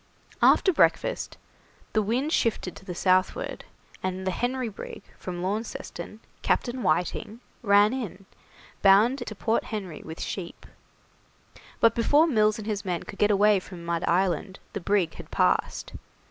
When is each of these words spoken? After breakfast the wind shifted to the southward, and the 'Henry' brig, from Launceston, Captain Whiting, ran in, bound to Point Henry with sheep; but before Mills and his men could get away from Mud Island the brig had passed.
After 0.41 0.73
breakfast 0.73 1.37
the 1.93 2.01
wind 2.01 2.31
shifted 2.33 2.75
to 2.75 2.83
the 2.83 2.95
southward, 2.95 3.65
and 4.01 4.25
the 4.25 4.31
'Henry' 4.31 4.67
brig, 4.67 5.03
from 5.19 5.43
Launceston, 5.43 6.21
Captain 6.41 6.81
Whiting, 6.81 7.39
ran 7.61 7.93
in, 7.93 8.25
bound 8.81 9.19
to 9.19 9.35
Point 9.35 9.65
Henry 9.65 10.01
with 10.03 10.19
sheep; 10.19 10.65
but 11.79 11.93
before 11.93 12.25
Mills 12.25 12.57
and 12.57 12.65
his 12.65 12.83
men 12.83 13.03
could 13.03 13.19
get 13.19 13.29
away 13.29 13.59
from 13.59 13.85
Mud 13.85 14.03
Island 14.05 14.57
the 14.73 14.79
brig 14.81 15.13
had 15.13 15.29
passed. 15.29 15.93